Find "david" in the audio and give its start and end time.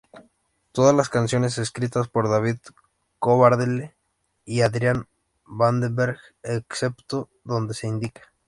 2.27-2.57